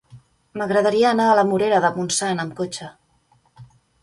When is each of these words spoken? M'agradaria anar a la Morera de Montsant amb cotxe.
M'agradaria 0.61 1.11
anar 1.15 1.27
a 1.31 1.35
la 1.39 1.43
Morera 1.49 1.83
de 1.85 1.93
Montsant 1.99 2.43
amb 2.45 2.57
cotxe. 2.63 2.89